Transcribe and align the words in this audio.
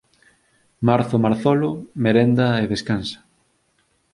Marzo 0.87 1.15
marzolo, 1.23 1.69
merenda 2.03 2.47
e 2.63 2.65
descansa 2.73 3.19